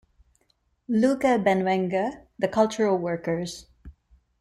[0.87, 3.67] Luca Benvenga The cultural workers.